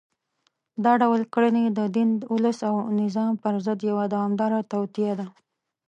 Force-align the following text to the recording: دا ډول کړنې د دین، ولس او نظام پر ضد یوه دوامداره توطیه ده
دا 0.83 0.93
ډول 1.01 1.21
کړنې 1.33 1.65
د 1.77 1.79
دین، 1.95 2.09
ولس 2.33 2.59
او 2.69 2.75
نظام 3.01 3.31
پر 3.43 3.53
ضد 3.65 3.79
یوه 3.89 4.03
دوامداره 4.13 4.59
توطیه 4.71 5.13
ده 5.19 5.27